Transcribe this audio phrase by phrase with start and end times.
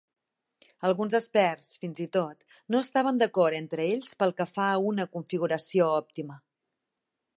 [0.87, 2.41] Alguns experts, fins i tot,
[2.75, 6.41] no estaven d'acord entre ells pel que fa a una configuració òptima.